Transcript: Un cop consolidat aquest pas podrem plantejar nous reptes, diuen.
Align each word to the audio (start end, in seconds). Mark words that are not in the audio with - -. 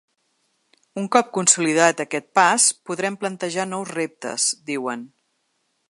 Un 1.01 1.09
cop 1.15 1.29
consolidat 1.35 2.01
aquest 2.05 2.27
pas 2.39 2.65
podrem 2.91 3.19
plantejar 3.25 3.71
nous 3.75 3.93
reptes, 3.99 4.49
diuen. 4.73 5.07